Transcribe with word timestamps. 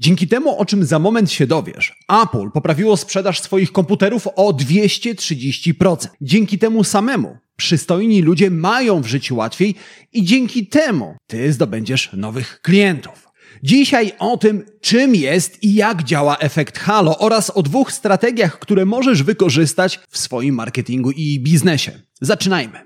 Dzięki 0.00 0.28
temu, 0.28 0.58
o 0.58 0.64
czym 0.64 0.84
za 0.84 0.98
moment 0.98 1.30
się 1.30 1.46
dowiesz, 1.46 1.94
Apple 2.22 2.50
poprawiło 2.50 2.96
sprzedaż 2.96 3.40
swoich 3.40 3.72
komputerów 3.72 4.28
o 4.36 4.52
230%. 4.52 6.08
Dzięki 6.20 6.58
temu 6.58 6.84
samemu 6.84 7.36
przystojni 7.56 8.22
ludzie 8.22 8.50
mają 8.50 9.00
w 9.02 9.06
życiu 9.06 9.36
łatwiej 9.36 9.74
i 10.12 10.24
dzięki 10.24 10.66
temu 10.66 11.16
ty 11.26 11.52
zdobędziesz 11.52 12.10
nowych 12.12 12.60
klientów. 12.62 13.28
Dzisiaj 13.62 14.12
o 14.18 14.36
tym, 14.36 14.64
czym 14.80 15.14
jest 15.14 15.62
i 15.62 15.74
jak 15.74 16.02
działa 16.02 16.38
efekt 16.38 16.78
Halo 16.78 17.18
oraz 17.18 17.50
o 17.50 17.62
dwóch 17.62 17.92
strategiach, 17.92 18.58
które 18.58 18.84
możesz 18.86 19.22
wykorzystać 19.22 20.00
w 20.08 20.18
swoim 20.18 20.54
marketingu 20.54 21.10
i 21.10 21.40
biznesie. 21.40 22.00
Zaczynajmy. 22.20 22.80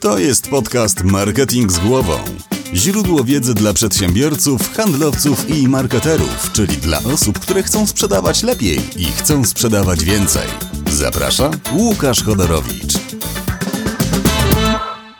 To 0.00 0.18
jest 0.18 0.50
podcast 0.50 1.04
Marketing 1.04 1.72
z 1.72 1.78
głową. 1.78 2.18
Źródło 2.74 3.24
wiedzy 3.24 3.54
dla 3.54 3.72
przedsiębiorców, 3.72 4.76
handlowców 4.76 5.50
i 5.50 5.68
marketerów, 5.68 6.52
czyli 6.52 6.76
dla 6.76 6.98
osób, 6.98 7.38
które 7.38 7.62
chcą 7.62 7.86
sprzedawać 7.86 8.42
lepiej 8.42 8.78
i 8.96 9.04
chcą 9.04 9.44
sprzedawać 9.44 10.04
więcej. 10.04 10.48
Zaprasza 10.90 11.50
Łukasz 11.72 12.22
Chodorowicz. 12.22 12.94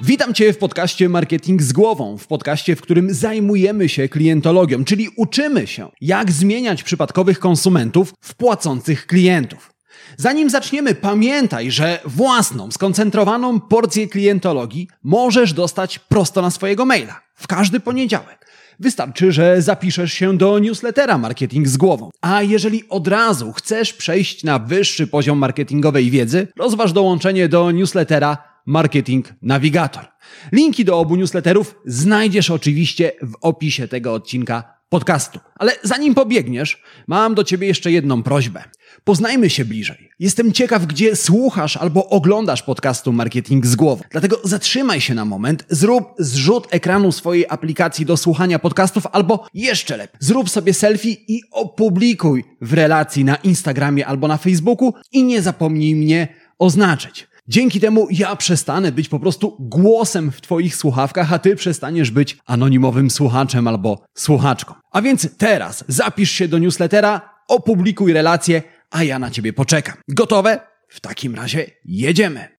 Witam 0.01 0.35
Cię 0.35 0.53
w 0.53 0.59
podcaście 0.59 1.09
Marketing 1.09 1.63
z 1.63 1.73
głową, 1.73 2.19
w 2.19 2.27
podcaście, 2.27 2.77
w 2.77 2.81
którym 2.81 3.15
zajmujemy 3.15 3.89
się 3.89 4.09
klientologią, 4.09 4.85
czyli 4.85 5.09
uczymy 5.17 5.67
się, 5.67 5.89
jak 6.01 6.33
zmieniać 6.33 6.83
przypadkowych 6.83 7.39
konsumentów 7.39 8.13
w 8.21 8.35
płacących 8.35 9.07
klientów. 9.07 9.78
Zanim 10.17 10.51
zaczniemy, 10.51 10.95
pamiętaj, 10.95 11.71
że 11.71 12.01
własną, 12.05 12.71
skoncentrowaną 12.71 13.61
porcję 13.61 14.09
klientologii 14.09 14.89
możesz 15.03 15.53
dostać 15.53 15.99
prosto 15.99 16.43
na 16.43 16.51
swojego 16.51 16.87
maila 16.87 17.21
w 17.35 17.47
każdy 17.47 17.81
poniedziałek. 17.81 18.49
Wystarczy, 18.81 19.33
że 19.33 19.63
zapiszesz 19.63 20.13
się 20.13 20.37
do 20.37 20.59
newslettera 20.59 21.19
Marketing 21.19 21.69
z 21.69 21.77
głową. 21.77 22.11
A 22.21 22.43
jeżeli 22.43 22.89
od 22.89 23.09
razu 23.09 23.53
chcesz 23.53 23.93
przejść 23.93 24.45
na 24.45 24.59
wyższy 24.59 25.07
poziom 25.07 25.39
marketingowej 25.39 26.11
wiedzy, 26.11 26.49
rozważ 26.57 26.93
dołączenie 26.93 27.49
do 27.49 27.71
newslettera 27.71 28.39
Marketing 28.67 29.35
Navigator. 29.43 30.05
Linki 30.53 30.85
do 30.85 30.99
obu 30.99 31.17
newsletterów 31.17 31.75
znajdziesz 31.87 32.51
oczywiście 32.51 33.13
w 33.23 33.33
opisie 33.41 33.89
tego 33.89 34.15
odcinka 34.15 34.79
podcastu. 34.89 35.41
Ale 35.55 35.73
zanim 35.83 36.15
pobiegniesz, 36.15 36.83
mam 37.07 37.35
do 37.35 37.45
ciebie 37.45 37.67
jeszcze 37.67 37.93
jedną 37.93 38.23
prośbę. 38.23 38.65
Poznajmy 39.05 39.51
się 39.51 39.65
bliżej. 39.65 40.11
Jestem 40.19 40.53
ciekaw, 40.53 40.87
gdzie 40.87 41.17
słuchasz 41.17 41.77
albo 41.77 42.09
oglądasz 42.09 42.63
podcastu 42.63 43.13
Marketing 43.13 43.67
z 43.67 43.77
głową. 43.77 44.03
Dlatego 44.11 44.41
zatrzymaj 44.45 45.01
się 45.01 45.15
na 45.15 45.25
moment, 45.25 45.65
zrób 45.69 46.15
zrzut 46.19 46.67
ekranu 46.71 47.13
swojej 47.13 47.47
aplikacji 47.49 48.07
do 48.07 48.17
słuchania 48.17 48.59
podcastów 48.59 49.07
albo 49.13 49.47
jeszcze 49.55 49.97
lepiej, 49.97 50.17
zrób 50.21 50.51
sobie 50.51 50.75
selfie 50.75 51.17
i 51.29 51.43
opublikuj 51.51 52.45
w 52.61 52.73
relacji 52.73 53.25
na 53.25 53.37
Instagramie 53.37 54.07
albo 54.07 54.29
na 54.29 54.37
Facebooku 54.37 54.95
i 55.13 55.25
nie 55.25 55.43
zapomnij 55.43 55.95
mnie 55.95 56.29
oznaczyć. 56.59 57.29
Dzięki 57.49 57.81
temu 57.81 58.07
ja 58.11 58.37
przestanę 58.37 58.93
być 58.93 59.09
po 59.09 59.21
prostu 59.21 59.57
głosem 59.61 60.31
w 60.31 60.41
Twoich 60.41 60.77
słuchawkach, 60.77 61.33
a 61.33 61.39
Ty 61.39 61.57
przestaniesz 61.57 62.11
być 62.11 62.39
anonimowym 62.47 63.11
słuchaczem 63.11 63.69
albo 63.69 64.05
słuchaczką. 64.15 64.75
A 64.91 65.03
więc 65.03 65.29
teraz 65.39 65.85
zapisz 65.89 66.31
się 66.31 66.49
do 66.49 66.59
newslettera, 66.59 67.21
opublikuj 67.49 68.13
relację, 68.13 68.63
a 68.91 69.05
ja 69.05 69.19
na 69.19 69.31
Ciebie 69.31 69.53
poczekam. 69.53 69.97
Gotowe? 70.09 70.61
W 70.89 71.01
takim 71.01 71.35
razie 71.35 71.71
jedziemy. 71.85 72.59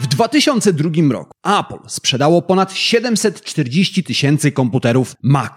W 0.00 0.06
2002 0.06 0.90
roku 1.12 1.30
Apple 1.44 1.88
sprzedało 1.88 2.42
ponad 2.42 2.72
740 2.72 4.04
tysięcy 4.04 4.52
komputerów 4.52 5.14
Mac. 5.22 5.52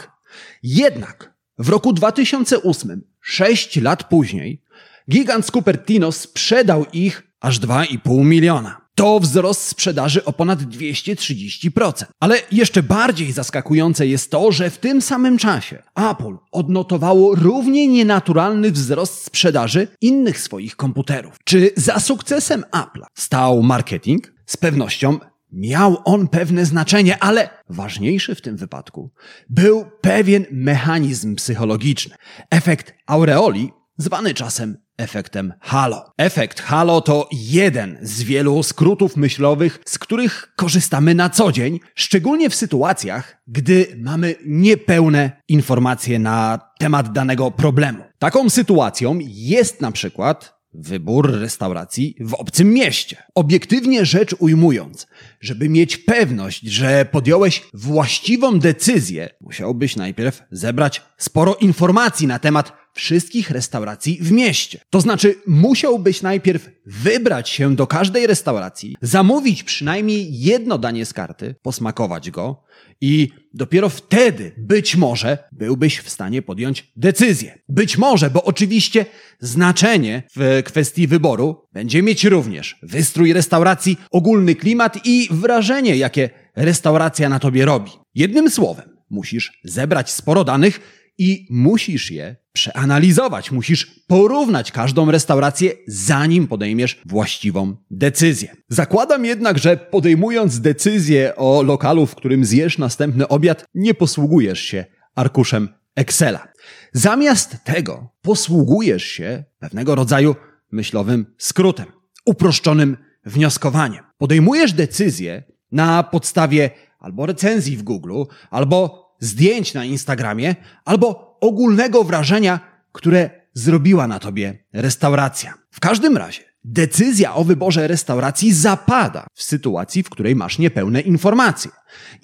Jednak 0.63 1.33
w 1.57 1.69
roku 1.69 1.93
2008, 1.93 3.01
6 3.21 3.75
lat 3.75 4.03
później, 4.03 4.63
gigant 5.09 5.45
Cupertino 5.45 6.11
sprzedał 6.11 6.85
ich 6.93 7.23
aż 7.39 7.59
2,5 7.59 8.25
miliona. 8.25 8.81
To 9.01 9.19
wzrost 9.19 9.67
sprzedaży 9.67 10.25
o 10.25 10.33
ponad 10.33 10.59
230%. 10.59 12.05
Ale 12.19 12.35
jeszcze 12.51 12.83
bardziej 12.83 13.31
zaskakujące 13.31 14.07
jest 14.07 14.31
to, 14.31 14.51
że 14.51 14.69
w 14.69 14.77
tym 14.77 15.01
samym 15.01 15.37
czasie 15.37 15.83
Apple 15.95 16.37
odnotowało 16.51 17.35
równie 17.35 17.87
nienaturalny 17.87 18.71
wzrost 18.71 19.23
sprzedaży 19.23 19.87
innych 20.01 20.39
swoich 20.39 20.75
komputerów. 20.75 21.35
Czy 21.43 21.71
za 21.77 21.99
sukcesem 21.99 22.63
Apple'a 22.71 23.05
stał 23.15 23.63
marketing? 23.63 24.33
Z 24.45 24.57
pewnością 24.57 25.19
miał 25.51 25.97
on 26.05 26.27
pewne 26.27 26.65
znaczenie, 26.65 27.23
ale 27.23 27.49
ważniejszy 27.69 28.35
w 28.35 28.41
tym 28.41 28.57
wypadku 28.57 29.11
był 29.49 29.85
pewien 30.01 30.45
mechanizm 30.51 31.35
psychologiczny. 31.35 32.15
Efekt 32.49 32.93
aureoli, 33.07 33.71
zwany 33.97 34.33
czasem 34.33 34.77
efektem 34.97 35.53
Halo. 35.59 36.11
Efekt 36.17 36.61
Halo 36.61 37.01
to 37.01 37.29
jeden 37.31 37.97
z 38.01 38.23
wielu 38.23 38.63
skrótów 38.63 39.17
myślowych, 39.17 39.79
z 39.85 39.99
których 39.99 40.53
korzystamy 40.55 41.15
na 41.15 41.29
co 41.29 41.51
dzień, 41.51 41.79
szczególnie 41.95 42.49
w 42.49 42.55
sytuacjach, 42.55 43.41
gdy 43.47 43.87
mamy 43.97 44.35
niepełne 44.45 45.41
informacje 45.47 46.19
na 46.19 46.59
temat 46.79 47.11
danego 47.11 47.51
problemu. 47.51 48.03
Taką 48.19 48.49
sytuacją 48.49 49.19
jest 49.21 49.81
na 49.81 49.91
przykład 49.91 50.61
wybór 50.73 51.31
restauracji 51.39 52.15
w 52.19 52.33
obcym 52.33 52.73
mieście. 52.73 53.23
Obiektywnie 53.35 54.05
rzecz 54.05 54.35
ujmując, 54.39 55.07
żeby 55.41 55.69
mieć 55.69 55.97
pewność, 55.97 56.61
że 56.61 57.05
podjąłeś 57.05 57.63
właściwą 57.73 58.59
decyzję, 58.59 59.29
musiałbyś 59.41 59.95
najpierw 59.95 60.43
zebrać 60.51 61.01
sporo 61.17 61.55
informacji 61.55 62.27
na 62.27 62.39
temat 62.39 62.80
wszystkich 62.93 63.51
restauracji 63.51 64.17
w 64.21 64.31
mieście. 64.31 64.79
To 64.89 65.01
znaczy, 65.01 65.35
musiałbyś 65.47 66.21
najpierw 66.21 66.69
wybrać 66.85 67.49
się 67.49 67.75
do 67.75 67.87
każdej 67.87 68.27
restauracji, 68.27 68.95
zamówić 69.01 69.63
przynajmniej 69.63 70.39
jedno 70.39 70.77
danie 70.77 71.05
z 71.05 71.13
karty, 71.13 71.55
posmakować 71.61 72.31
go 72.31 72.63
i 73.01 73.29
dopiero 73.53 73.89
wtedy 73.89 74.51
być 74.57 74.95
może 74.95 75.37
byłbyś 75.51 75.99
w 75.99 76.09
stanie 76.09 76.41
podjąć 76.41 76.91
decyzję. 76.95 77.59
Być 77.69 77.97
może, 77.97 78.29
bo 78.29 78.43
oczywiście 78.43 79.05
znaczenie 79.39 80.23
w 80.35 80.61
kwestii 80.65 81.07
wyboru 81.07 81.67
będzie 81.73 82.03
mieć 82.03 82.23
również 82.23 82.79
wystrój 82.83 83.33
restauracji, 83.33 83.97
ogólny 84.11 84.55
klimat 84.55 85.05
i 85.05 85.27
wrażenie, 85.31 85.95
jakie 85.95 86.29
restauracja 86.55 87.29
na 87.29 87.39
tobie 87.39 87.65
robi. 87.65 87.91
Jednym 88.15 88.49
słowem, 88.49 88.97
musisz 89.09 89.59
zebrać 89.63 90.11
sporo 90.11 90.43
danych, 90.43 91.00
i 91.21 91.47
musisz 91.49 92.11
je 92.11 92.35
przeanalizować, 92.53 93.51
musisz 93.51 93.85
porównać 94.07 94.71
każdą 94.71 95.11
restaurację, 95.11 95.71
zanim 95.87 96.47
podejmiesz 96.47 97.01
właściwą 97.05 97.75
decyzję. 97.91 98.55
Zakładam 98.69 99.25
jednak, 99.25 99.59
że 99.59 99.77
podejmując 99.77 100.61
decyzję 100.61 101.35
o 101.35 101.61
lokalu, 101.63 102.05
w 102.05 102.15
którym 102.15 102.45
zjesz 102.45 102.77
następny 102.77 103.27
obiad, 103.27 103.65
nie 103.73 103.93
posługujesz 103.93 104.59
się 104.59 104.85
arkuszem 105.15 105.69
Excela. 105.95 106.47
Zamiast 106.93 107.57
tego 107.63 108.09
posługujesz 108.21 109.03
się 109.03 109.43
pewnego 109.59 109.95
rodzaju 109.95 110.35
myślowym 110.71 111.25
skrótem, 111.37 111.85
uproszczonym 112.25 112.97
wnioskowaniem. 113.25 114.03
Podejmujesz 114.17 114.73
decyzję 114.73 115.43
na 115.71 116.03
podstawie 116.03 116.69
albo 116.99 117.25
recenzji 117.25 117.77
w 117.77 117.83
Google, 117.83 118.23
albo 118.51 119.01
zdjęć 119.21 119.73
na 119.73 119.85
Instagramie 119.85 120.55
albo 120.85 121.37
ogólnego 121.41 122.03
wrażenia, 122.03 122.59
które 122.91 123.29
zrobiła 123.53 124.07
na 124.07 124.19
tobie 124.19 124.63
restauracja. 124.73 125.53
W 125.71 125.79
każdym 125.79 126.17
razie, 126.17 126.41
decyzja 126.63 127.35
o 127.35 127.43
wyborze 127.43 127.87
restauracji 127.87 128.53
zapada 128.53 129.27
w 129.33 129.43
sytuacji, 129.43 130.03
w 130.03 130.09
której 130.09 130.35
masz 130.35 130.59
niepełne 130.59 131.01
informacje. 131.01 131.71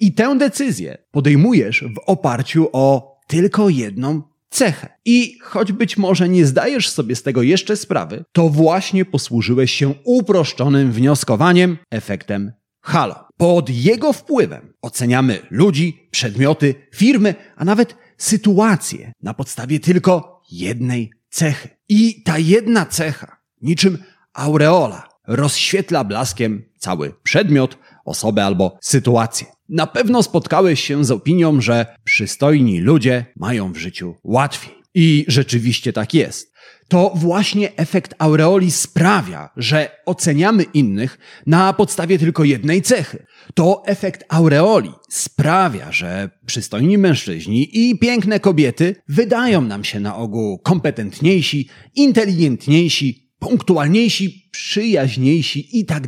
I 0.00 0.12
tę 0.12 0.38
decyzję 0.38 0.98
podejmujesz 1.10 1.84
w 1.84 1.98
oparciu 2.06 2.68
o 2.72 3.18
tylko 3.26 3.68
jedną 3.68 4.22
cechę. 4.50 4.88
I 5.04 5.38
choć 5.42 5.72
być 5.72 5.96
może 5.96 6.28
nie 6.28 6.46
zdajesz 6.46 6.88
sobie 6.88 7.16
z 7.16 7.22
tego 7.22 7.42
jeszcze 7.42 7.76
sprawy, 7.76 8.24
to 8.32 8.48
właśnie 8.48 9.04
posłużyłeś 9.04 9.72
się 9.72 9.94
uproszczonym 10.04 10.92
wnioskowaniem, 10.92 11.78
efektem 11.90 12.52
halo. 12.80 13.28
Pod 13.36 13.70
jego 13.70 14.12
wpływem 14.12 14.74
oceniamy 14.82 15.38
ludzi, 15.50 16.08
przedmioty, 16.10 16.74
firmy, 16.94 17.34
a 17.56 17.64
nawet 17.64 17.96
sytuacje 18.18 19.12
na 19.22 19.34
podstawie 19.34 19.80
tylko 19.80 20.42
jednej 20.50 21.12
cechy. 21.30 21.68
I 21.88 22.22
ta 22.22 22.38
jedna 22.38 22.86
cecha, 22.86 23.36
niczym 23.62 23.98
aureola, 24.34 25.08
rozświetla 25.26 26.04
blaskiem 26.04 26.62
cały 26.78 27.14
przedmiot, 27.22 27.78
osobę 28.04 28.44
albo 28.44 28.78
sytuację. 28.82 29.46
Na 29.68 29.86
pewno 29.86 30.22
spotkałeś 30.22 30.84
się 30.84 31.04
z 31.04 31.10
opinią, 31.10 31.60
że 31.60 31.96
przystojni 32.04 32.80
ludzie 32.80 33.26
mają 33.36 33.72
w 33.72 33.76
życiu 33.76 34.14
łatwiej. 34.24 34.74
I 34.94 35.24
rzeczywiście 35.28 35.92
tak 35.92 36.14
jest. 36.14 36.52
To 36.88 37.12
właśnie 37.14 37.76
efekt 37.76 38.14
aureoli 38.18 38.70
sprawia, 38.70 39.50
że 39.56 39.90
oceniamy 40.06 40.62
innych 40.62 41.18
na 41.46 41.72
podstawie 41.72 42.18
tylko 42.18 42.44
jednej 42.44 42.82
cechy. 42.82 43.26
To 43.54 43.82
efekt 43.86 44.24
aureoli 44.28 44.90
sprawia, 45.10 45.92
że 45.92 46.30
przystojni 46.46 46.98
mężczyźni 46.98 47.68
i 47.72 47.98
piękne 47.98 48.40
kobiety 48.40 48.96
wydają 49.08 49.60
nam 49.60 49.84
się 49.84 50.00
na 50.00 50.16
ogół 50.16 50.58
kompetentniejsi, 50.58 51.68
inteligentniejsi, 51.94 53.32
punktualniejsi, 53.38 54.48
przyjaźniejsi 54.50 55.78
i 55.78 55.86
tak. 55.86 55.98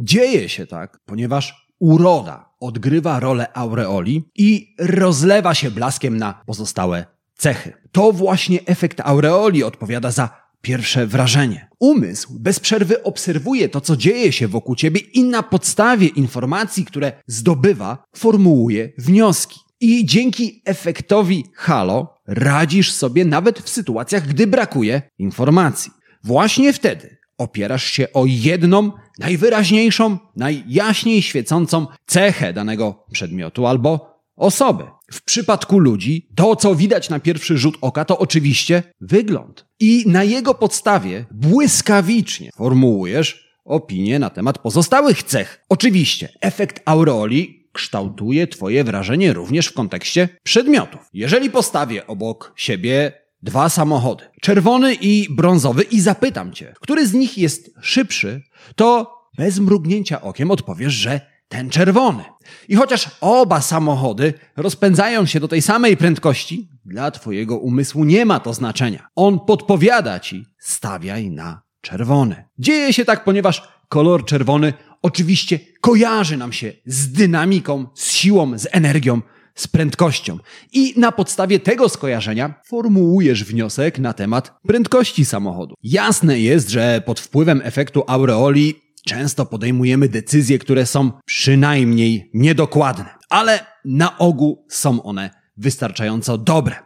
Dzieje 0.00 0.48
się 0.48 0.66
tak, 0.66 0.98
ponieważ 1.06 1.66
uroda 1.78 2.52
odgrywa 2.60 3.20
rolę 3.20 3.52
aureoli 3.54 4.22
i 4.34 4.74
rozlewa 4.78 5.54
się 5.54 5.70
blaskiem 5.70 6.16
na 6.16 6.42
pozostałe 6.46 7.06
cechy. 7.36 7.72
To 7.92 8.12
właśnie 8.12 8.58
efekt 8.66 9.00
aureoli 9.00 9.64
odpowiada 9.64 10.10
za 10.10 10.42
pierwsze 10.62 11.06
wrażenie. 11.06 11.68
Umysł 11.78 12.38
bez 12.40 12.60
przerwy 12.60 13.02
obserwuje 13.02 13.68
to, 13.68 13.80
co 13.80 13.96
dzieje 13.96 14.32
się 14.32 14.48
wokół 14.48 14.76
ciebie 14.76 15.00
i 15.00 15.24
na 15.24 15.42
podstawie 15.42 16.06
informacji, 16.06 16.84
które 16.84 17.12
zdobywa, 17.26 18.04
formułuje 18.16 18.92
wnioski. 18.98 19.60
I 19.80 20.06
dzięki 20.06 20.62
efektowi 20.64 21.44
halo 21.54 22.14
radzisz 22.26 22.92
sobie 22.92 23.24
nawet 23.24 23.58
w 23.58 23.68
sytuacjach, 23.68 24.26
gdy 24.26 24.46
brakuje 24.46 25.02
informacji. 25.18 25.92
Właśnie 26.24 26.72
wtedy 26.72 27.16
opierasz 27.38 27.84
się 27.84 28.12
o 28.12 28.24
jedną, 28.26 28.92
najwyraźniejszą, 29.18 30.18
najjaśniej 30.36 31.22
świecącą 31.22 31.86
cechę 32.06 32.52
danego 32.52 33.04
przedmiotu 33.12 33.66
albo 33.66 34.11
osoby. 34.42 34.84
W 35.12 35.24
przypadku 35.24 35.78
ludzi 35.78 36.28
to, 36.34 36.56
co 36.56 36.74
widać 36.74 37.10
na 37.10 37.20
pierwszy 37.20 37.58
rzut 37.58 37.78
oka, 37.80 38.04
to 38.04 38.18
oczywiście 38.18 38.82
wygląd. 39.00 39.66
I 39.80 40.04
na 40.06 40.24
jego 40.24 40.54
podstawie 40.54 41.24
błyskawicznie 41.30 42.50
formułujesz 42.56 43.52
opinię 43.64 44.18
na 44.18 44.30
temat 44.30 44.58
pozostałych 44.58 45.22
cech. 45.22 45.64
Oczywiście, 45.68 46.28
efekt 46.40 46.82
aureoli 46.84 47.68
kształtuje 47.72 48.46
Twoje 48.46 48.84
wrażenie 48.84 49.32
również 49.32 49.66
w 49.66 49.74
kontekście 49.74 50.28
przedmiotów. 50.42 51.00
Jeżeli 51.12 51.50
postawię 51.50 52.06
obok 52.06 52.52
siebie 52.56 53.12
dwa 53.42 53.68
samochody, 53.68 54.24
czerwony 54.40 54.94
i 54.94 55.26
brązowy, 55.30 55.82
i 55.82 56.00
zapytam 56.00 56.52
Cię, 56.52 56.74
który 56.80 57.06
z 57.06 57.12
nich 57.12 57.38
jest 57.38 57.70
szybszy, 57.80 58.42
to 58.76 59.14
bez 59.38 59.58
mrugnięcia 59.58 60.20
okiem 60.20 60.50
odpowiesz, 60.50 60.92
że 60.92 61.31
ten 61.52 61.70
czerwony. 61.70 62.24
I 62.68 62.76
chociaż 62.76 63.10
oba 63.20 63.60
samochody 63.60 64.34
rozpędzają 64.56 65.26
się 65.26 65.40
do 65.40 65.48
tej 65.48 65.62
samej 65.62 65.96
prędkości, 65.96 66.68
dla 66.84 67.10
Twojego 67.10 67.58
umysłu 67.58 68.04
nie 68.04 68.24
ma 68.24 68.40
to 68.40 68.54
znaczenia. 68.54 69.08
On 69.16 69.40
podpowiada 69.40 70.20
Ci, 70.20 70.46
stawiaj 70.58 71.30
na 71.30 71.62
czerwony. 71.80 72.44
Dzieje 72.58 72.92
się 72.92 73.04
tak, 73.04 73.24
ponieważ 73.24 73.68
kolor 73.88 74.24
czerwony 74.24 74.72
oczywiście 75.02 75.58
kojarzy 75.80 76.36
nam 76.36 76.52
się 76.52 76.72
z 76.86 77.12
dynamiką, 77.12 77.86
z 77.94 78.10
siłą, 78.10 78.58
z 78.58 78.68
energią, 78.70 79.20
z 79.54 79.68
prędkością. 79.68 80.38
I 80.72 80.94
na 80.96 81.12
podstawie 81.12 81.60
tego 81.60 81.88
skojarzenia 81.88 82.54
formułujesz 82.66 83.44
wniosek 83.44 83.98
na 83.98 84.12
temat 84.12 84.54
prędkości 84.66 85.24
samochodu. 85.24 85.74
Jasne 85.82 86.40
jest, 86.40 86.70
że 86.70 87.02
pod 87.06 87.20
wpływem 87.20 87.60
efektu 87.64 88.04
aureoli 88.06 88.74
często 89.06 89.46
podejmujemy 89.46 90.08
decyzje, 90.08 90.58
które 90.58 90.86
są 90.86 91.12
przynajmniej 91.24 92.30
niedokładne, 92.34 93.04
ale 93.30 93.66
na 93.84 94.18
ogół 94.18 94.66
są 94.68 95.02
one 95.02 95.30
wystarczająco 95.56 96.38
dobre. 96.38 96.76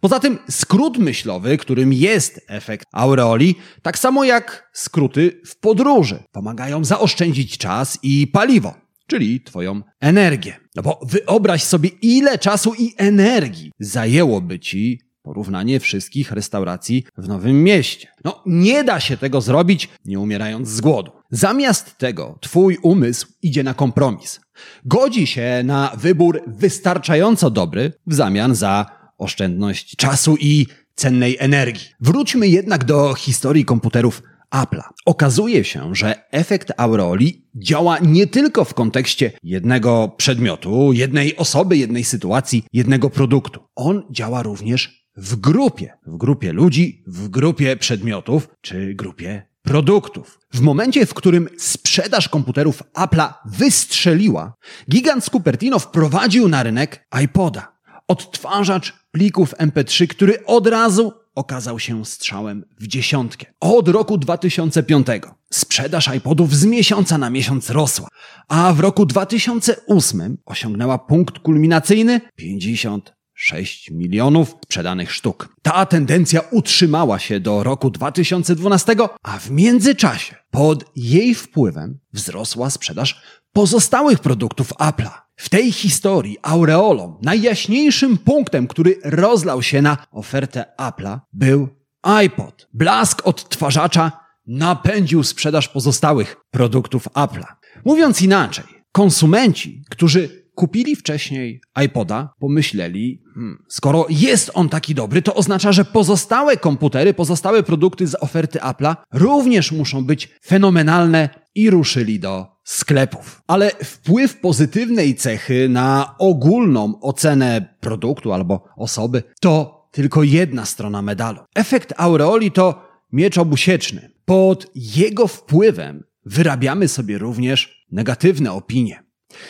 Poza 0.00 0.20
tym 0.20 0.38
skrót 0.50 0.98
myślowy, 0.98 1.58
którym 1.58 1.92
jest 1.92 2.40
efekt 2.48 2.86
aureoli, 2.92 3.54
tak 3.82 3.98
samo 3.98 4.24
jak 4.24 4.70
skróty 4.72 5.40
w 5.46 5.56
podróży, 5.56 6.22
pomagają 6.32 6.84
zaoszczędzić 6.84 7.58
czas 7.58 7.98
i 8.02 8.26
paliwo, 8.26 8.74
czyli 9.06 9.40
twoją 9.40 9.82
energię. 10.00 10.56
No 10.76 10.82
bo 10.82 11.00
wyobraź 11.02 11.62
sobie, 11.62 11.90
ile 12.02 12.38
czasu 12.38 12.74
i 12.78 12.94
energii 12.96 13.72
zajęłoby 13.78 14.60
ci 14.60 15.00
porównanie 15.22 15.80
wszystkich 15.80 16.32
restauracji 16.32 17.04
w 17.16 17.28
Nowym 17.28 17.62
Mieście. 17.64 18.08
No, 18.24 18.42
nie 18.46 18.84
da 18.84 19.00
się 19.00 19.16
tego 19.16 19.40
zrobić, 19.40 19.88
nie 20.04 20.20
umierając 20.20 20.68
z 20.68 20.80
głodu. 20.80 21.12
Zamiast 21.30 21.98
tego, 21.98 22.38
twój 22.40 22.78
umysł 22.82 23.26
idzie 23.42 23.62
na 23.62 23.74
kompromis. 23.74 24.40
Godzi 24.84 25.26
się 25.26 25.62
na 25.64 25.92
wybór 25.96 26.42
wystarczająco 26.46 27.50
dobry 27.50 27.92
w 28.06 28.14
zamian 28.14 28.54
za 28.54 28.86
oszczędność 29.18 29.96
czasu 29.96 30.36
i 30.40 30.66
cennej 30.94 31.36
energii. 31.40 31.88
Wróćmy 32.00 32.48
jednak 32.48 32.84
do 32.84 33.14
historii 33.14 33.64
komputerów 33.64 34.22
Apple'a. 34.54 34.82
Okazuje 35.06 35.64
się, 35.64 35.94
że 35.94 36.30
efekt 36.30 36.72
aureoli 36.76 37.46
działa 37.54 37.98
nie 37.98 38.26
tylko 38.26 38.64
w 38.64 38.74
kontekście 38.74 39.32
jednego 39.42 40.14
przedmiotu, 40.16 40.92
jednej 40.92 41.36
osoby, 41.36 41.76
jednej 41.76 42.04
sytuacji, 42.04 42.64
jednego 42.72 43.10
produktu. 43.10 43.60
On 43.74 44.02
działa 44.10 44.42
również 44.42 45.04
w 45.16 45.36
grupie, 45.36 45.92
w 46.06 46.16
grupie 46.16 46.52
ludzi, 46.52 47.02
w 47.06 47.28
grupie 47.28 47.76
przedmiotów 47.76 48.48
czy 48.60 48.94
grupie 48.94 49.53
produktów. 49.74 50.38
W 50.52 50.60
momencie, 50.60 51.06
w 51.06 51.14
którym 51.14 51.48
sprzedaż 51.58 52.28
komputerów 52.28 52.82
Apple'a 52.96 53.32
wystrzeliła, 53.44 54.54
gigant 54.90 55.24
Cupertino 55.24 55.78
wprowadził 55.78 56.48
na 56.48 56.62
rynek 56.62 57.06
iPoda. 57.24 57.72
Odtwarzacz 58.08 58.92
plików 59.10 59.54
MP3, 59.54 60.06
który 60.06 60.46
od 60.46 60.66
razu 60.66 61.12
okazał 61.34 61.78
się 61.78 62.04
strzałem 62.04 62.64
w 62.80 62.86
dziesiątkę. 62.86 63.46
Od 63.60 63.88
roku 63.88 64.18
2005 64.18 65.06
sprzedaż 65.52 66.10
iPodów 66.16 66.56
z 66.56 66.64
miesiąca 66.64 67.18
na 67.18 67.30
miesiąc 67.30 67.70
rosła, 67.70 68.08
a 68.48 68.72
w 68.72 68.80
roku 68.80 69.06
2008 69.06 70.38
osiągnęła 70.44 70.98
punkt 70.98 71.38
kulminacyjny 71.38 72.20
50 72.36 73.14
6 73.34 73.90
milionów 73.90 74.56
sprzedanych 74.64 75.12
sztuk. 75.12 75.48
Ta 75.62 75.86
tendencja 75.86 76.40
utrzymała 76.50 77.18
się 77.18 77.40
do 77.40 77.62
roku 77.62 77.90
2012, 77.90 78.96
a 79.22 79.38
w 79.38 79.50
międzyczasie 79.50 80.36
pod 80.50 80.84
jej 80.96 81.34
wpływem 81.34 81.98
wzrosła 82.12 82.70
sprzedaż 82.70 83.22
pozostałych 83.52 84.18
produktów 84.18 84.72
Apple'a. 84.72 85.10
W 85.36 85.48
tej 85.48 85.72
historii 85.72 86.38
aureolą, 86.42 87.18
najjaśniejszym 87.22 88.18
punktem, 88.18 88.66
który 88.66 88.98
rozlał 89.04 89.62
się 89.62 89.82
na 89.82 89.96
ofertę 90.10 90.64
Apple'a, 90.78 91.20
był 91.32 91.68
iPod. 92.02 92.68
Blask 92.72 93.26
odtwarzacza 93.26 94.12
napędził 94.46 95.22
sprzedaż 95.22 95.68
pozostałych 95.68 96.36
produktów 96.50 97.08
Apple'a. 97.08 97.46
Mówiąc 97.84 98.22
inaczej, 98.22 98.64
konsumenci, 98.92 99.82
którzy 99.90 100.43
kupili 100.54 100.96
wcześniej 100.96 101.60
iPoda, 101.84 102.34
pomyśleli, 102.38 103.22
hmm, 103.34 103.64
skoro 103.68 104.06
jest 104.10 104.50
on 104.54 104.68
taki 104.68 104.94
dobry, 104.94 105.22
to 105.22 105.34
oznacza, 105.34 105.72
że 105.72 105.84
pozostałe 105.84 106.56
komputery, 106.56 107.14
pozostałe 107.14 107.62
produkty 107.62 108.06
z 108.06 108.14
oferty 108.14 108.58
Apple'a 108.58 108.96
również 109.12 109.72
muszą 109.72 110.04
być 110.04 110.28
fenomenalne 110.44 111.28
i 111.54 111.70
ruszyli 111.70 112.20
do 112.20 112.46
sklepów. 112.64 113.42
Ale 113.46 113.70
wpływ 113.70 114.40
pozytywnej 114.40 115.14
cechy 115.14 115.68
na 115.68 116.14
ogólną 116.18 117.00
ocenę 117.00 117.76
produktu 117.80 118.32
albo 118.32 118.68
osoby 118.76 119.22
to 119.40 119.84
tylko 119.90 120.22
jedna 120.22 120.64
strona 120.64 121.02
medalu. 121.02 121.40
Efekt 121.54 121.92
aureoli 121.96 122.50
to 122.50 122.88
miecz 123.12 123.38
obusieczny. 123.38 124.10
Pod 124.24 124.70
jego 124.74 125.26
wpływem 125.26 126.04
wyrabiamy 126.26 126.88
sobie 126.88 127.18
również 127.18 127.84
negatywne 127.92 128.52
opinie. 128.52 129.03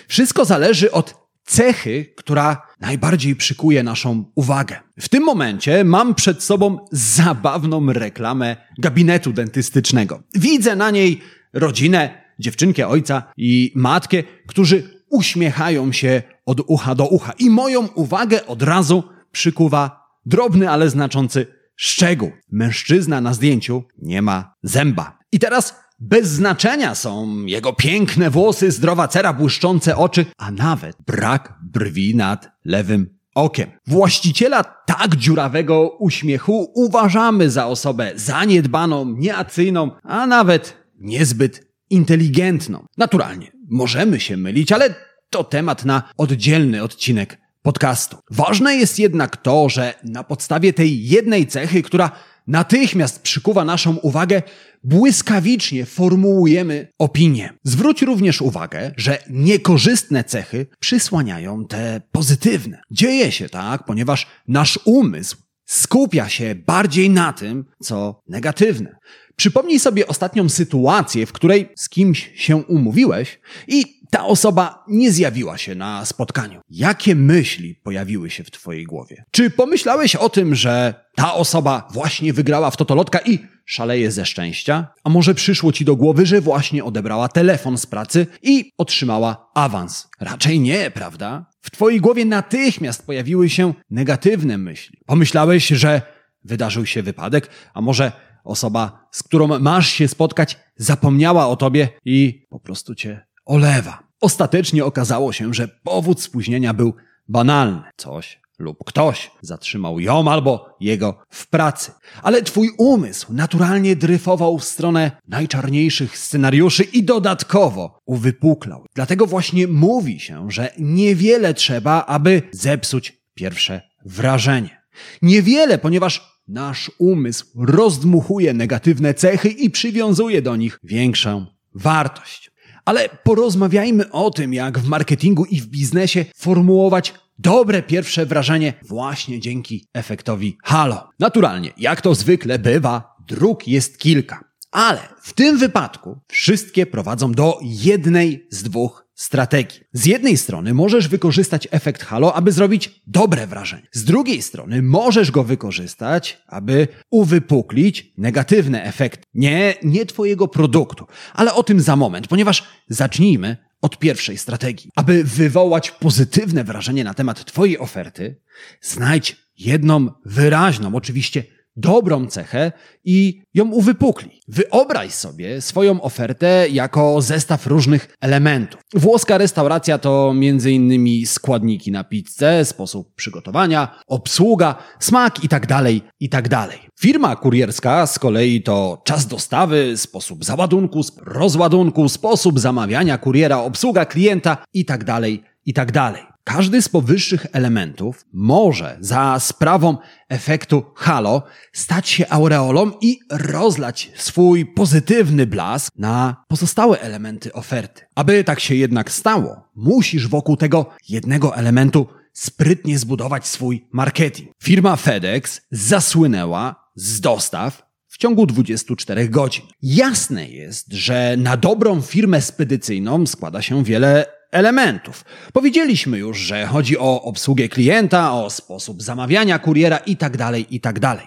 Wszystko 0.08 0.44
zależy 0.44 0.92
od 0.92 1.24
cechy, 1.44 2.12
która 2.16 2.66
najbardziej 2.80 3.36
przykuje 3.36 3.82
naszą 3.82 4.32
uwagę. 4.34 4.80
W 5.00 5.08
tym 5.08 5.24
momencie 5.24 5.84
mam 5.84 6.14
przed 6.14 6.42
sobą 6.42 6.78
zabawną 6.92 7.92
reklamę 7.92 8.56
gabinetu 8.78 9.32
dentystycznego. 9.32 10.22
Widzę 10.34 10.76
na 10.76 10.90
niej 10.90 11.20
rodzinę, 11.52 12.24
dziewczynkę 12.38 12.88
ojca 12.88 13.22
i 13.36 13.72
matkę, 13.74 14.22
którzy 14.46 15.04
uśmiechają 15.10 15.92
się 15.92 16.22
od 16.46 16.60
ucha 16.66 16.94
do 16.94 17.06
ucha. 17.08 17.32
I 17.38 17.50
moją 17.50 17.86
uwagę 17.86 18.46
od 18.46 18.62
razu 18.62 19.02
przykuwa 19.32 20.04
drobny, 20.26 20.70
ale 20.70 20.90
znaczący 20.90 21.46
szczegół. 21.76 22.30
Mężczyzna 22.50 23.20
na 23.20 23.34
zdjęciu 23.34 23.84
nie 23.98 24.22
ma 24.22 24.54
zęba. 24.62 25.18
I 25.32 25.38
teraz 25.38 25.83
bez 26.08 26.28
znaczenia 26.28 26.94
są 26.94 27.44
jego 27.44 27.72
piękne 27.72 28.30
włosy, 28.30 28.70
zdrowa 28.70 29.08
cera, 29.08 29.32
błyszczące 29.32 29.96
oczy, 29.96 30.26
a 30.38 30.50
nawet 30.50 30.96
brak 31.06 31.54
brwi 31.62 32.16
nad 32.16 32.50
lewym 32.64 33.18
okiem. 33.34 33.70
Właściciela 33.86 34.64
tak 34.64 35.16
dziurawego 35.16 35.96
uśmiechu 35.98 36.72
uważamy 36.74 37.50
za 37.50 37.66
osobę 37.66 38.12
zaniedbaną, 38.16 39.14
nieacyjną, 39.18 39.90
a 40.02 40.26
nawet 40.26 40.76
niezbyt 40.98 41.66
inteligentną. 41.90 42.86
Naturalnie, 42.98 43.52
możemy 43.70 44.20
się 44.20 44.36
mylić, 44.36 44.72
ale 44.72 44.94
to 45.30 45.44
temat 45.44 45.84
na 45.84 46.02
oddzielny 46.16 46.82
odcinek 46.82 47.38
podcastu. 47.62 48.16
Ważne 48.30 48.76
jest 48.76 48.98
jednak 48.98 49.36
to, 49.36 49.68
że 49.68 49.94
na 50.04 50.24
podstawie 50.24 50.72
tej 50.72 51.06
jednej 51.06 51.46
cechy, 51.46 51.82
która 51.82 52.10
natychmiast 52.46 53.22
przykuwa 53.22 53.64
naszą 53.64 53.96
uwagę, 53.96 54.42
błyskawicznie 54.84 55.86
formułujemy 55.86 56.88
opinię. 56.98 57.52
Zwróć 57.62 58.02
również 58.02 58.42
uwagę, 58.42 58.90
że 58.96 59.18
niekorzystne 59.30 60.24
cechy 60.24 60.66
przysłaniają 60.80 61.66
te 61.66 62.00
pozytywne. 62.12 62.82
Dzieje 62.90 63.32
się 63.32 63.48
tak, 63.48 63.84
ponieważ 63.84 64.26
nasz 64.48 64.78
umysł 64.84 65.36
skupia 65.66 66.28
się 66.28 66.54
bardziej 66.54 67.10
na 67.10 67.32
tym, 67.32 67.64
co 67.82 68.22
negatywne. 68.28 68.96
Przypomnij 69.36 69.80
sobie 69.80 70.06
ostatnią 70.06 70.48
sytuację, 70.48 71.26
w 71.26 71.32
której 71.32 71.68
z 71.76 71.88
kimś 71.88 72.30
się 72.34 72.56
umówiłeś 72.56 73.40
i 73.68 74.03
ta 74.14 74.24
osoba 74.24 74.84
nie 74.88 75.12
zjawiła 75.12 75.58
się 75.58 75.74
na 75.74 76.04
spotkaniu. 76.04 76.60
Jakie 76.70 77.14
myśli 77.14 77.74
pojawiły 77.74 78.30
się 78.30 78.44
w 78.44 78.50
Twojej 78.50 78.84
głowie? 78.84 79.24
Czy 79.30 79.50
pomyślałeś 79.50 80.16
o 80.16 80.28
tym, 80.28 80.54
że 80.54 80.94
ta 81.16 81.34
osoba 81.34 81.88
właśnie 81.92 82.32
wygrała 82.32 82.70
w 82.70 82.76
Totolotka 82.76 83.18
i 83.18 83.38
szaleje 83.64 84.10
ze 84.10 84.26
szczęścia? 84.26 84.86
A 85.04 85.10
może 85.10 85.34
przyszło 85.34 85.72
Ci 85.72 85.84
do 85.84 85.96
głowy, 85.96 86.26
że 86.26 86.40
właśnie 86.40 86.84
odebrała 86.84 87.28
telefon 87.28 87.78
z 87.78 87.86
pracy 87.86 88.26
i 88.42 88.70
otrzymała 88.78 89.50
awans? 89.54 90.08
Raczej 90.20 90.60
nie, 90.60 90.90
prawda? 90.90 91.46
W 91.60 91.70
Twojej 91.70 92.00
głowie 92.00 92.24
natychmiast 92.24 93.06
pojawiły 93.06 93.50
się 93.50 93.74
negatywne 93.90 94.58
myśli. 94.58 94.98
Pomyślałeś, 95.06 95.68
że 95.68 96.02
wydarzył 96.44 96.86
się 96.86 97.02
wypadek, 97.02 97.50
a 97.74 97.80
może 97.80 98.12
osoba, 98.44 99.08
z 99.10 99.22
którą 99.22 99.58
masz 99.58 99.88
się 99.88 100.08
spotkać, 100.08 100.58
zapomniała 100.76 101.46
o 101.46 101.56
tobie 101.56 101.88
i 102.04 102.46
po 102.50 102.60
prostu 102.60 102.94
cię 102.94 103.26
olewa. 103.44 104.03
Ostatecznie 104.24 104.84
okazało 104.84 105.32
się, 105.32 105.54
że 105.54 105.68
powód 105.68 106.22
spóźnienia 106.22 106.74
był 106.74 106.94
banalny. 107.28 107.82
Coś 107.96 108.40
lub 108.58 108.84
ktoś 108.84 109.30
zatrzymał 109.40 110.00
ją 110.00 110.28
albo 110.30 110.76
jego 110.80 111.18
w 111.30 111.46
pracy. 111.46 111.92
Ale 112.22 112.42
twój 112.42 112.70
umysł 112.78 113.32
naturalnie 113.32 113.96
dryfował 113.96 114.58
w 114.58 114.64
stronę 114.64 115.10
najczarniejszych 115.28 116.18
scenariuszy 116.18 116.82
i 116.82 117.02
dodatkowo 117.02 117.98
uwypuklał. 118.06 118.86
Dlatego 118.94 119.26
właśnie 119.26 119.66
mówi 119.66 120.20
się, 120.20 120.50
że 120.50 120.72
niewiele 120.78 121.54
trzeba, 121.54 122.04
aby 122.06 122.42
zepsuć 122.52 123.22
pierwsze 123.34 123.82
wrażenie. 124.04 124.82
Niewiele, 125.22 125.78
ponieważ 125.78 126.40
nasz 126.48 126.90
umysł 126.98 127.46
rozdmuchuje 127.56 128.54
negatywne 128.54 129.14
cechy 129.14 129.48
i 129.48 129.70
przywiązuje 129.70 130.42
do 130.42 130.56
nich 130.56 130.78
większą 130.82 131.46
wartość. 131.74 132.53
Ale 132.84 133.08
porozmawiajmy 133.22 134.10
o 134.10 134.30
tym, 134.30 134.54
jak 134.54 134.78
w 134.78 134.88
marketingu 134.88 135.44
i 135.44 135.60
w 135.60 135.66
biznesie 135.66 136.24
formułować 136.36 137.14
dobre 137.38 137.82
pierwsze 137.82 138.26
wrażenie 138.26 138.74
właśnie 138.82 139.40
dzięki 139.40 139.88
efektowi 139.94 140.56
halo. 140.64 141.08
Naturalnie, 141.18 141.70
jak 141.76 142.00
to 142.00 142.14
zwykle 142.14 142.58
bywa, 142.58 143.16
dróg 143.28 143.68
jest 143.68 143.98
kilka. 143.98 144.44
Ale 144.70 145.00
w 145.22 145.32
tym 145.32 145.58
wypadku 145.58 146.18
wszystkie 146.28 146.86
prowadzą 146.86 147.32
do 147.32 147.58
jednej 147.62 148.46
z 148.50 148.62
dwóch 148.62 149.03
strategii. 149.14 149.80
Z 149.92 150.06
jednej 150.06 150.36
strony 150.36 150.74
możesz 150.74 151.08
wykorzystać 151.08 151.68
efekt 151.70 152.02
halo, 152.02 152.34
aby 152.34 152.52
zrobić 152.52 153.02
dobre 153.06 153.46
wrażenie. 153.46 153.86
Z 153.92 154.04
drugiej 154.04 154.42
strony 154.42 154.82
możesz 154.82 155.30
go 155.30 155.44
wykorzystać, 155.44 156.42
aby 156.46 156.88
uwypuklić 157.10 158.12
negatywny 158.18 158.82
efekt. 158.82 159.22
Nie, 159.34 159.74
nie 159.82 160.06
twojego 160.06 160.48
produktu, 160.48 161.06
ale 161.34 161.54
o 161.54 161.62
tym 161.62 161.80
za 161.80 161.96
moment, 161.96 162.28
ponieważ 162.28 162.64
zacznijmy 162.88 163.56
od 163.80 163.98
pierwszej 163.98 164.38
strategii. 164.38 164.90
Aby 164.96 165.24
wywołać 165.24 165.90
pozytywne 165.90 166.64
wrażenie 166.64 167.04
na 167.04 167.14
temat 167.14 167.44
twojej 167.44 167.78
oferty, 167.78 168.40
znajdź 168.80 169.36
jedną 169.58 170.10
wyraźną, 170.24 170.94
oczywiście 170.94 171.44
dobrą 171.76 172.26
cechę 172.26 172.72
i 173.04 173.42
ją 173.54 173.70
uwypukli. 173.70 174.40
Wyobraź 174.48 175.12
sobie 175.14 175.60
swoją 175.60 176.00
ofertę 176.00 176.66
jako 176.70 177.22
zestaw 177.22 177.66
różnych 177.66 178.16
elementów. 178.20 178.80
Włoska 178.94 179.38
restauracja 179.38 179.98
to 179.98 180.34
m.in. 180.36 181.26
składniki 181.26 181.92
na 181.92 182.04
pizzę, 182.04 182.64
sposób 182.64 183.14
przygotowania, 183.14 183.98
obsługa, 184.06 184.74
smak 185.00 185.42
itd., 185.42 185.66
tak 185.66 185.92
itd. 186.20 186.48
Tak 186.48 186.78
Firma 187.00 187.36
kurierska 187.36 188.06
z 188.06 188.18
kolei 188.18 188.62
to 188.62 189.02
czas 189.04 189.26
dostawy, 189.26 189.96
sposób 189.96 190.44
załadunku, 190.44 191.00
rozładunku, 191.26 192.08
sposób 192.08 192.60
zamawiania 192.60 193.18
kuriera, 193.18 193.58
obsługa 193.58 194.04
klienta 194.04 194.56
itd., 194.74 195.04
tak 195.04 195.24
itd. 195.66 196.12
Każdy 196.44 196.82
z 196.82 196.88
powyższych 196.88 197.46
elementów 197.52 198.24
może 198.32 198.96
za 199.00 199.40
sprawą 199.40 199.96
efektu 200.28 200.84
halo 200.94 201.42
stać 201.72 202.08
się 202.08 202.28
aureolą 202.30 202.90
i 203.00 203.18
rozlać 203.30 204.12
swój 204.16 204.66
pozytywny 204.66 205.46
blask 205.46 205.92
na 205.96 206.44
pozostałe 206.48 207.00
elementy 207.00 207.52
oferty. 207.52 208.02
Aby 208.14 208.44
tak 208.44 208.60
się 208.60 208.74
jednak 208.74 209.10
stało, 209.10 209.68
musisz 209.76 210.28
wokół 210.28 210.56
tego 210.56 210.86
jednego 211.08 211.56
elementu 211.56 212.06
sprytnie 212.32 212.98
zbudować 212.98 213.46
swój 213.46 213.88
marketing. 213.92 214.50
Firma 214.62 214.96
FedEx 214.96 215.60
zasłynęła 215.70 216.90
z 216.94 217.20
dostaw 217.20 217.82
w 218.08 218.18
ciągu 218.18 218.46
24 218.46 219.28
godzin. 219.28 219.64
Jasne 219.82 220.48
jest, 220.48 220.92
że 220.92 221.36
na 221.38 221.56
dobrą 221.56 222.00
firmę 222.02 222.40
spedycyjną 222.40 223.26
składa 223.26 223.62
się 223.62 223.84
wiele 223.84 224.26
elementów. 224.54 225.24
Powiedzieliśmy 225.52 226.18
już, 226.18 226.38
że 226.38 226.66
chodzi 226.66 226.98
o 226.98 227.22
obsługę 227.22 227.68
klienta, 227.68 228.32
o 228.32 228.50
sposób 228.50 229.02
zamawiania 229.02 229.58
kuriera 229.58 229.96
itd., 229.96 230.38
tak 230.38 230.72
itd. 230.72 231.00
Tak 231.00 231.26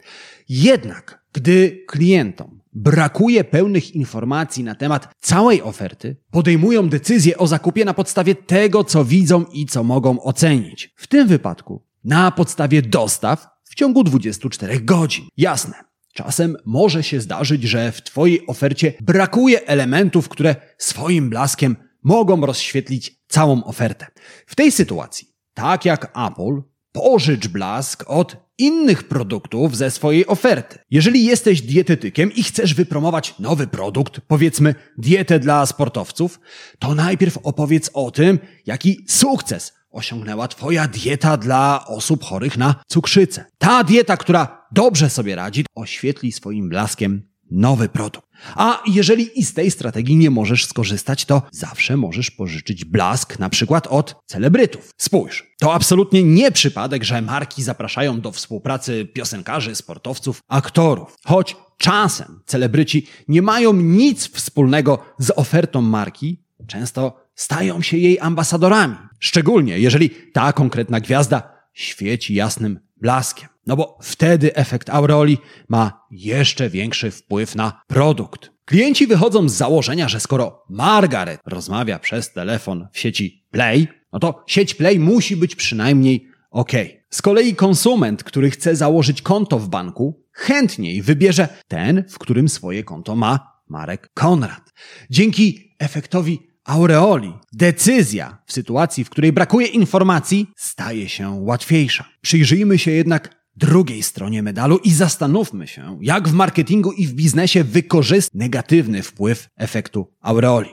Jednak, 0.50 1.24
gdy 1.34 1.84
klientom 1.88 2.62
brakuje 2.74 3.44
pełnych 3.44 3.96
informacji 3.96 4.64
na 4.64 4.76
temat 4.76 5.08
całej 5.20 5.62
oferty, 5.62 6.18
podejmują 6.32 6.90
decyzję 6.90 7.38
o 7.38 7.48
zakupie 7.48 7.86
na 7.86 7.94
podstawie 7.94 8.36
tego, 8.36 8.84
co 8.84 9.06
widzą 9.06 9.46
i 9.54 9.66
co 9.66 9.84
mogą 9.84 10.22
ocenić. 10.22 10.94
W 10.96 11.08
tym 11.08 11.28
wypadku 11.28 11.84
na 12.04 12.32
podstawie 12.32 12.82
dostaw 12.82 13.48
w 13.64 13.76
ciągu 13.76 14.04
24 14.04 14.80
godzin. 14.80 15.26
Jasne. 15.38 15.74
Czasem 16.14 16.58
może 16.66 17.04
się 17.04 17.22
zdarzyć, 17.22 17.64
że 17.64 17.92
w 17.92 18.02
Twojej 18.02 18.48
ofercie 18.48 18.94
brakuje 19.02 19.68
elementów, 19.68 20.30
które 20.30 20.56
swoim 20.78 21.30
blaskiem 21.30 21.76
mogą 22.08 22.46
rozświetlić 22.46 23.16
całą 23.28 23.64
ofertę. 23.64 24.08
W 24.46 24.56
tej 24.56 24.72
sytuacji, 24.72 25.28
tak 25.54 25.86
jak 25.86 26.18
Apple, 26.28 26.62
pożycz 26.92 27.48
blask 27.48 28.04
od 28.08 28.38
innych 28.58 29.04
produktów 29.04 29.78
ze 29.78 29.92
swojej 29.92 30.28
oferty. 30.28 30.80
Jeżeli 30.92 31.26
jesteś 31.26 31.62
dietetykiem 31.62 32.32
i 32.32 32.44
chcesz 32.44 32.74
wypromować 32.74 33.40
nowy 33.40 33.68
produkt, 33.68 34.22
powiedzmy 34.28 34.76
dietę 34.98 35.40
dla 35.40 35.66
sportowców, 35.66 36.40
to 36.80 36.96
najpierw 36.96 37.38
opowiedz 37.38 37.90
o 37.94 38.12
tym, 38.12 38.40
jaki 38.66 39.06
sukces 39.08 39.74
osiągnęła 39.90 40.48
Twoja 40.48 40.88
dieta 40.88 41.38
dla 41.38 41.86
osób 41.88 42.24
chorych 42.24 42.58
na 42.58 42.76
cukrzycę. 42.88 43.46
Ta 43.58 43.84
dieta, 43.84 44.18
która 44.18 44.68
dobrze 44.72 45.10
sobie 45.10 45.36
radzi, 45.36 45.66
oświetli 45.76 46.32
swoim 46.32 46.70
blaskiem 46.70 47.22
nowy 47.52 47.90
produkt. 47.90 48.27
A 48.56 48.82
jeżeli 48.88 49.40
i 49.40 49.46
z 49.46 49.54
tej 49.54 49.72
strategii 49.72 50.16
nie 50.16 50.30
możesz 50.30 50.66
skorzystać, 50.66 51.26
to 51.26 51.42
zawsze 51.52 51.98
możesz 51.98 52.32
pożyczyć 52.32 52.86
blask 52.86 53.40
na 53.40 53.50
przykład 53.50 53.88
od 53.88 54.16
celebrytów. 54.26 54.90
Spójrz, 54.98 55.54
to 55.60 55.74
absolutnie 55.74 56.24
nie 56.24 56.52
przypadek, 56.52 57.04
że 57.04 57.22
marki 57.22 57.64
zapraszają 57.64 58.22
do 58.22 58.32
współpracy 58.32 59.06
piosenkarzy, 59.06 59.76
sportowców, 59.76 60.42
aktorów. 60.48 61.16
Choć 61.26 61.56
czasem 61.78 62.40
celebryci 62.46 63.08
nie 63.28 63.42
mają 63.42 63.74
nic 63.74 64.30
wspólnego 64.30 65.06
z 65.20 65.32
ofertą 65.36 65.82
marki, 65.82 66.44
często 66.68 67.28
stają 67.36 67.82
się 67.82 67.98
jej 67.98 68.20
ambasadorami. 68.20 68.96
Szczególnie 69.20 69.80
jeżeli 69.80 70.10
ta 70.10 70.54
konkretna 70.54 71.00
gwiazda 71.00 71.58
świeci 71.74 72.34
jasnym 72.34 72.80
blaskiem. 73.02 73.50
No 73.68 73.76
bo 73.76 73.98
wtedy 74.02 74.56
efekt 74.56 74.90
aureoli 74.90 75.38
ma 75.70 76.06
jeszcze 76.12 76.70
większy 76.70 77.12
wpływ 77.12 77.56
na 77.56 77.82
produkt. 77.88 78.52
Klienci 78.66 79.08
wychodzą 79.08 79.50
z 79.50 79.54
założenia, 79.54 80.10
że 80.10 80.20
skoro 80.20 80.64
Margaret 80.70 81.42
rozmawia 81.46 82.00
przez 82.00 82.34
telefon 82.34 82.88
w 82.92 83.00
sieci 83.00 83.46
Play, 83.52 83.88
no 84.14 84.20
to 84.20 84.44
sieć 84.48 84.74
Play 84.74 85.00
musi 85.00 85.38
być 85.38 85.56
przynajmniej 85.56 86.28
ok. 86.52 86.72
Z 87.10 87.22
kolei 87.22 87.56
konsument, 87.56 88.24
który 88.24 88.52
chce 88.52 88.76
założyć 88.76 89.22
konto 89.22 89.60
w 89.60 89.70
banku, 89.70 90.24
chętniej 90.32 91.02
wybierze 91.02 91.48
ten, 91.68 92.04
w 92.10 92.20
którym 92.20 92.50
swoje 92.50 92.84
konto 92.84 93.16
ma 93.16 93.52
Marek 93.70 94.10
Konrad. 94.14 94.74
Dzięki 95.10 95.76
efektowi 95.80 96.47
aureoli 96.68 97.34
decyzja 97.54 98.38
w 98.46 98.54
sytuacji, 98.54 99.04
w 99.04 99.10
której 99.10 99.34
brakuje 99.34 99.68
informacji, 99.68 100.48
staje 100.56 101.10
się 101.10 101.30
łatwiejsza. 101.30 102.06
Przyjrzyjmy 102.22 102.78
się 102.78 102.92
jednak 102.92 103.38
drugiej 103.56 104.04
stronie 104.04 104.44
medalu 104.44 104.78
i 104.78 104.92
zastanówmy 104.92 105.68
się, 105.68 106.00
jak 106.02 106.28
w 106.28 106.34
marketingu 106.34 106.92
i 106.92 107.08
w 107.08 107.14
biznesie 107.14 107.64
wykorzystać 107.64 108.40
negatywny 108.40 109.04
wpływ 109.04 109.50
efektu 109.58 110.14
aureoli. 110.22 110.70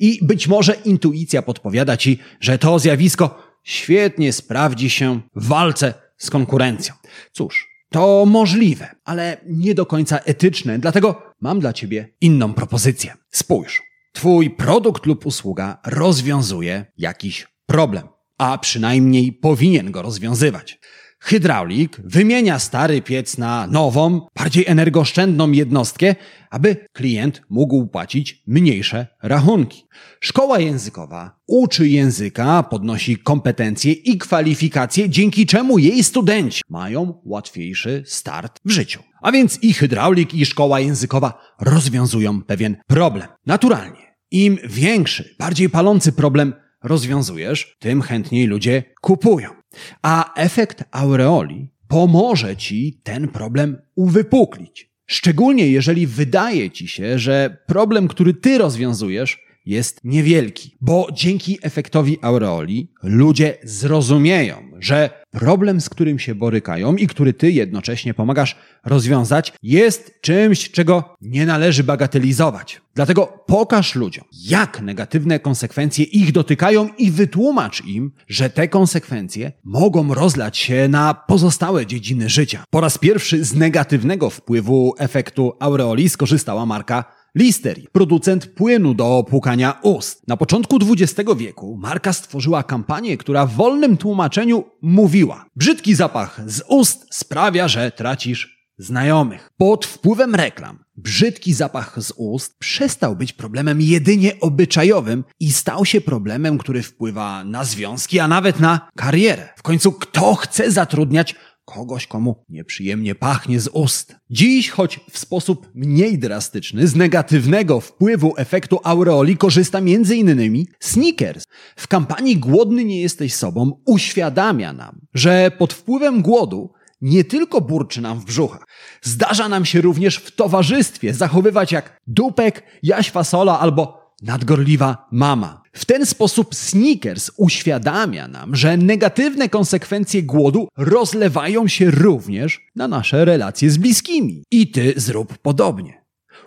I 0.00 0.18
być 0.22 0.48
może 0.48 0.74
intuicja 0.74 1.42
podpowiada 1.42 1.96
ci, 1.96 2.18
że 2.40 2.58
to 2.58 2.78
zjawisko 2.78 3.42
świetnie 3.62 4.32
sprawdzi 4.32 4.90
się 4.90 5.20
w 5.36 5.46
walce 5.48 5.94
z 6.16 6.30
konkurencją. 6.30 6.94
Cóż, 7.32 7.68
to 7.90 8.26
możliwe, 8.26 8.94
ale 9.04 9.36
nie 9.46 9.74
do 9.74 9.86
końca 9.86 10.18
etyczne, 10.18 10.78
dlatego 10.78 11.22
mam 11.40 11.60
dla 11.60 11.72
Ciebie 11.72 12.08
inną 12.20 12.54
propozycję. 12.54 13.14
Spójrz, 13.30 13.82
Twój 14.16 14.50
produkt 14.50 15.06
lub 15.06 15.26
usługa 15.26 15.78
rozwiązuje 15.86 16.86
jakiś 16.98 17.46
problem, 17.66 18.08
a 18.38 18.58
przynajmniej 18.58 19.32
powinien 19.32 19.90
go 19.90 20.02
rozwiązywać. 20.02 20.78
Hydraulik 21.26 22.00
wymienia 22.04 22.58
stary 22.58 23.02
piec 23.02 23.38
na 23.38 23.66
nową, 23.66 24.26
bardziej 24.36 24.64
energooszczędną 24.66 25.50
jednostkę, 25.50 26.14
aby 26.50 26.76
klient 26.92 27.42
mógł 27.50 27.86
płacić 27.86 28.42
mniejsze 28.46 29.06
rachunki. 29.22 29.84
Szkoła 30.20 30.58
językowa 30.58 31.40
uczy 31.46 31.88
języka, 31.88 32.62
podnosi 32.62 33.16
kompetencje 33.16 33.92
i 33.92 34.18
kwalifikacje, 34.18 35.10
dzięki 35.10 35.46
czemu 35.46 35.78
jej 35.78 36.04
studenci 36.04 36.62
mają 36.68 37.20
łatwiejszy 37.24 38.02
start 38.06 38.60
w 38.64 38.70
życiu. 38.70 39.02
A 39.22 39.32
więc 39.32 39.58
i 39.62 39.72
hydraulik, 39.72 40.34
i 40.34 40.46
szkoła 40.46 40.80
językowa 40.80 41.54
rozwiązują 41.60 42.42
pewien 42.42 42.76
problem. 42.86 43.28
Naturalnie, 43.46 44.16
im 44.30 44.58
większy, 44.64 45.36
bardziej 45.38 45.70
palący 45.70 46.12
problem 46.12 46.52
rozwiązujesz, 46.82 47.76
tym 47.78 48.02
chętniej 48.02 48.46
ludzie 48.46 48.82
kupują. 49.00 49.63
A 50.02 50.34
efekt 50.34 50.84
aureoli 50.90 51.68
pomoże 51.88 52.56
ci 52.56 53.00
ten 53.02 53.28
problem 53.28 53.76
uwypuklić. 53.94 54.90
Szczególnie 55.06 55.68
jeżeli 55.68 56.06
wydaje 56.06 56.70
ci 56.70 56.88
się, 56.88 57.18
że 57.18 57.56
problem, 57.66 58.08
który 58.08 58.34
ty 58.34 58.58
rozwiązujesz, 58.58 59.44
jest 59.66 60.00
niewielki, 60.04 60.76
bo 60.80 61.08
dzięki 61.12 61.58
efektowi 61.62 62.18
aureoli 62.22 62.90
ludzie 63.02 63.58
zrozumieją, 63.62 64.70
że 64.78 65.23
problem, 65.34 65.80
z 65.80 65.88
którym 65.88 66.18
się 66.18 66.34
borykają 66.34 66.96
i 66.96 67.06
który 67.06 67.32
ty 67.32 67.52
jednocześnie 67.52 68.14
pomagasz 68.14 68.56
rozwiązać, 68.84 69.52
jest 69.62 70.20
czymś, 70.20 70.70
czego 70.70 71.16
nie 71.22 71.46
należy 71.46 71.84
bagatelizować. 71.84 72.80
Dlatego 72.94 73.44
pokaż 73.46 73.94
ludziom, 73.94 74.24
jak 74.32 74.80
negatywne 74.80 75.38
konsekwencje 75.38 76.04
ich 76.04 76.32
dotykają 76.32 76.88
i 76.98 77.10
wytłumacz 77.10 77.84
im, 77.84 78.12
że 78.28 78.50
te 78.50 78.68
konsekwencje 78.68 79.52
mogą 79.64 80.14
rozlać 80.14 80.58
się 80.58 80.88
na 80.88 81.14
pozostałe 81.14 81.86
dziedziny 81.86 82.28
życia. 82.28 82.64
Po 82.70 82.80
raz 82.80 82.98
pierwszy 82.98 83.44
z 83.44 83.54
negatywnego 83.54 84.30
wpływu 84.30 84.94
efektu 84.98 85.52
aureoli 85.60 86.08
skorzystała 86.08 86.66
marka 86.66 87.04
Listery, 87.36 87.82
producent 87.92 88.46
płynu 88.46 88.94
do 88.94 89.24
płukania 89.30 89.78
ust. 89.82 90.28
Na 90.28 90.36
początku 90.36 90.78
XX 90.92 91.30
wieku 91.36 91.76
marka 91.80 92.12
stworzyła 92.12 92.62
kampanię, 92.62 93.16
która 93.16 93.46
w 93.46 93.54
wolnym 93.54 93.96
tłumaczeniu 93.96 94.64
mówiła: 94.82 95.46
Brzydki 95.56 95.94
zapach 95.94 96.40
z 96.46 96.62
ust 96.68 97.06
sprawia, 97.10 97.68
że 97.68 97.90
tracisz 97.90 98.68
znajomych. 98.78 99.50
Pod 99.56 99.86
wpływem 99.86 100.34
reklam 100.34 100.84
brzydki 100.96 101.54
zapach 101.54 102.02
z 102.02 102.12
ust 102.16 102.58
przestał 102.58 103.16
być 103.16 103.32
problemem 103.32 103.80
jedynie 103.80 104.40
obyczajowym 104.40 105.24
i 105.40 105.52
stał 105.52 105.84
się 105.84 106.00
problemem, 106.00 106.58
który 106.58 106.82
wpływa 106.82 107.44
na 107.44 107.64
związki, 107.64 108.18
a 108.20 108.28
nawet 108.28 108.60
na 108.60 108.88
karierę. 108.96 109.48
W 109.56 109.62
końcu 109.62 109.92
kto 109.92 110.34
chce 110.34 110.70
zatrudniać 110.70 111.34
kogoś, 111.64 112.06
komu 112.06 112.44
nieprzyjemnie 112.48 113.14
pachnie 113.14 113.60
z 113.60 113.68
ust. 113.68 114.16
Dziś, 114.30 114.70
choć 114.70 115.00
w 115.10 115.18
sposób 115.18 115.70
mniej 115.74 116.18
drastyczny, 116.18 116.86
z 116.86 116.94
negatywnego 116.94 117.80
wpływu 117.80 118.34
efektu 118.36 118.80
aureoli 118.84 119.36
korzysta 119.36 119.78
m.in. 119.78 120.64
Snickers. 120.80 121.44
W 121.76 121.88
kampanii 121.88 122.36
Głodny 122.36 122.84
nie 122.84 123.00
jesteś 123.00 123.34
sobą 123.34 123.82
uświadamia 123.86 124.72
nam, 124.72 125.00
że 125.14 125.50
pod 125.58 125.72
wpływem 125.72 126.22
głodu 126.22 126.72
nie 127.00 127.24
tylko 127.24 127.60
burczy 127.60 128.00
nam 128.00 128.20
w 128.20 128.24
brzuchach. 128.24 128.66
Zdarza 129.02 129.48
nam 129.48 129.64
się 129.64 129.80
również 129.80 130.16
w 130.16 130.36
towarzystwie 130.36 131.14
zachowywać 131.14 131.72
jak 131.72 132.00
dupek, 132.06 132.62
jaś 132.82 133.10
fasola 133.10 133.60
albo 133.60 134.03
nadgorliwa 134.22 135.08
mama. 135.12 135.62
W 135.72 135.84
ten 135.84 136.06
sposób 136.06 136.54
Snickers 136.54 137.30
uświadamia 137.36 138.28
nam, 138.28 138.56
że 138.56 138.76
negatywne 138.76 139.48
konsekwencje 139.48 140.22
głodu 140.22 140.68
rozlewają 140.76 141.68
się 141.68 141.90
również 141.90 142.60
na 142.76 142.88
nasze 142.88 143.24
relacje 143.24 143.70
z 143.70 143.76
bliskimi. 143.76 144.44
I 144.50 144.70
ty 144.70 144.94
zrób 144.96 145.38
podobnie. 145.38 146.04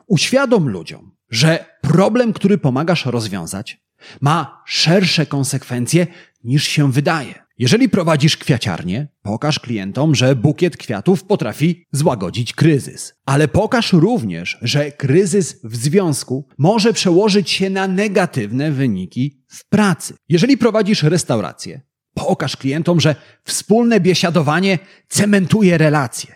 Uświadom 0.07 0.69
ludziom, 0.69 1.11
że 1.29 1.65
problem, 1.81 2.33
który 2.33 2.57
pomagasz 2.57 3.05
rozwiązać, 3.05 3.86
ma 4.21 4.63
szersze 4.65 5.25
konsekwencje 5.25 6.07
niż 6.43 6.67
się 6.67 6.91
wydaje. 6.91 7.47
Jeżeli 7.57 7.89
prowadzisz 7.89 8.37
kwiaciarnię, 8.37 9.07
pokaż 9.21 9.59
klientom, 9.59 10.15
że 10.15 10.35
bukiet 10.35 10.77
kwiatów 10.77 11.23
potrafi 11.23 11.85
złagodzić 11.91 12.53
kryzys. 12.53 13.13
Ale 13.25 13.47
pokaż 13.47 13.93
również, 13.93 14.57
że 14.61 14.91
kryzys 14.91 15.59
w 15.63 15.75
związku 15.75 16.47
może 16.57 16.93
przełożyć 16.93 17.49
się 17.49 17.69
na 17.69 17.87
negatywne 17.87 18.71
wyniki 18.71 19.43
w 19.47 19.69
pracy. 19.69 20.13
Jeżeli 20.29 20.57
prowadzisz 20.57 21.03
restaurację, 21.03 21.81
pokaż 22.13 22.57
klientom, 22.57 22.99
że 22.99 23.15
wspólne 23.43 23.99
biesiadowanie 23.99 24.79
cementuje 25.09 25.77
relacje. 25.77 26.35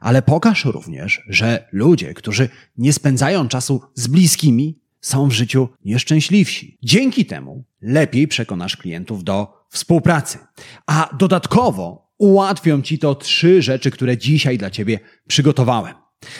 Ale 0.00 0.22
pokaż 0.22 0.64
również, 0.64 1.22
że 1.28 1.68
ludzie, 1.72 2.14
którzy 2.14 2.48
nie 2.76 2.92
spędzają 2.92 3.48
czasu 3.48 3.82
z 3.94 4.06
bliskimi, 4.06 4.80
są 5.00 5.28
w 5.28 5.32
życiu 5.32 5.68
nieszczęśliwsi. 5.84 6.78
Dzięki 6.82 7.26
temu 7.26 7.64
lepiej 7.82 8.28
przekonasz 8.28 8.76
klientów 8.76 9.24
do 9.24 9.64
współpracy. 9.68 10.38
A 10.86 11.08
dodatkowo 11.18 12.12
ułatwią 12.18 12.82
Ci 12.82 12.98
to 12.98 13.14
trzy 13.14 13.62
rzeczy, 13.62 13.90
które 13.90 14.18
dzisiaj 14.18 14.58
dla 14.58 14.70
Ciebie 14.70 15.00
przygotowałem. 15.28 15.94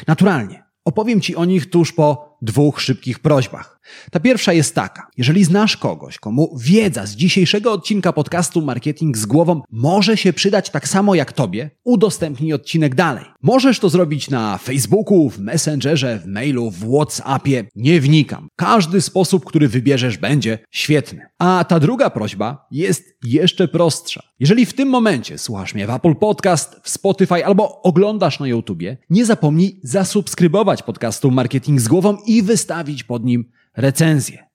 Naturalnie, 0.06 0.62
opowiem 0.84 1.20
Ci 1.20 1.36
o 1.36 1.44
nich 1.44 1.70
tuż 1.70 1.92
po 1.92 2.29
dwóch 2.42 2.80
szybkich 2.80 3.18
prośbach. 3.18 3.80
Ta 4.10 4.20
pierwsza 4.20 4.52
jest 4.52 4.74
taka. 4.74 5.06
Jeżeli 5.16 5.44
znasz 5.44 5.76
kogoś, 5.76 6.18
komu 6.18 6.56
wiedza 6.60 7.06
z 7.06 7.10
dzisiejszego 7.10 7.72
odcinka 7.72 8.12
podcastu 8.12 8.62
Marketing 8.62 9.16
z 9.16 9.26
głową 9.26 9.62
może 9.70 10.16
się 10.16 10.32
przydać 10.32 10.70
tak 10.70 10.88
samo 10.88 11.14
jak 11.14 11.32
Tobie, 11.32 11.70
udostępnij 11.84 12.52
odcinek 12.52 12.94
dalej. 12.94 13.24
Możesz 13.42 13.78
to 13.78 13.88
zrobić 13.88 14.30
na 14.30 14.58
Facebooku, 14.58 15.30
w 15.30 15.38
Messengerze, 15.38 16.18
w 16.18 16.26
mailu, 16.26 16.70
w 16.70 16.90
WhatsAppie. 16.90 17.64
Nie 17.76 18.00
wnikam. 18.00 18.48
Każdy 18.56 19.00
sposób, 19.00 19.44
który 19.44 19.68
wybierzesz, 19.68 20.18
będzie 20.18 20.58
świetny. 20.70 21.20
A 21.38 21.64
ta 21.68 21.80
druga 21.80 22.10
prośba 22.10 22.66
jest 22.70 23.04
jeszcze 23.24 23.68
prostsza. 23.68 24.22
Jeżeli 24.40 24.66
w 24.66 24.72
tym 24.72 24.88
momencie 24.88 25.38
słuchasz 25.38 25.74
mnie 25.74 25.86
w 25.86 25.90
Apple 25.90 26.14
Podcast, 26.14 26.76
w 26.82 26.90
Spotify 26.90 27.46
albo 27.46 27.82
oglądasz 27.82 28.40
na 28.40 28.48
YouTubie, 28.48 28.96
nie 29.10 29.24
zapomnij 29.24 29.80
zasubskrybować 29.82 30.82
podcastu 30.82 31.30
Marketing 31.30 31.80
z 31.80 31.88
głową 31.88 32.16
wystawić 32.42 33.04
pod 33.04 33.24
nim 33.24 33.44
recenzję. 33.76 34.50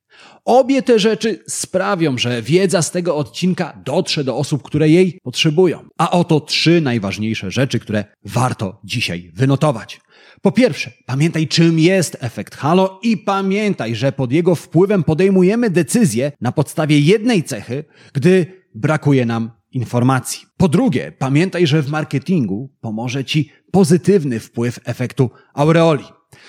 Obie 0.45 0.81
te 0.81 0.99
rzeczy 0.99 1.43
sprawią, 1.47 2.17
że 2.17 2.41
wiedza 2.41 2.81
z 2.81 2.91
tego 2.91 3.15
odcinka 3.15 3.81
dotrze 3.85 4.23
do 4.23 4.37
osób, 4.37 4.63
które 4.63 4.89
jej 4.89 5.19
potrzebują. 5.23 5.79
A 5.97 6.11
oto 6.11 6.39
trzy 6.39 6.81
najważniejsze 6.81 7.51
rzeczy, 7.51 7.79
które 7.79 8.05
warto 8.25 8.81
dzisiaj 8.83 9.31
wynotować. 9.33 10.01
Po 10.41 10.51
pierwsze, 10.51 10.91
pamiętaj 11.05 11.47
czym 11.47 11.79
jest 11.79 12.17
efekt 12.19 12.55
halo 12.55 12.99
i 13.03 13.17
pamiętaj, 13.17 13.95
że 13.95 14.11
pod 14.11 14.31
jego 14.31 14.55
wpływem 14.55 15.03
podejmujemy 15.03 15.69
decyzje 15.69 16.31
na 16.41 16.51
podstawie 16.51 16.99
jednej 16.99 17.43
cechy, 17.43 17.83
gdy 18.13 18.45
brakuje 18.75 19.25
nam 19.25 19.51
informacji. 19.71 20.45
Po 20.57 20.67
drugie, 20.67 21.11
pamiętaj, 21.19 21.67
że 21.67 21.81
w 21.81 21.89
marketingu 21.89 22.73
pomoże 22.81 23.25
Ci 23.25 23.51
pozytywny 23.71 24.39
wpływ 24.39 24.79
efektu 24.83 25.29
aureoli. 25.53 26.05